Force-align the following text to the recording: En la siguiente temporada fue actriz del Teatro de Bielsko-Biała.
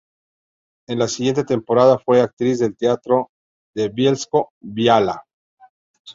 En 0.87 0.97
la 0.97 1.07
siguiente 1.07 1.43
temporada 1.43 1.99
fue 1.99 2.21
actriz 2.21 2.57
del 2.57 2.75
Teatro 2.75 3.29
de 3.75 3.87
Bielsko-Biała. 3.89 5.27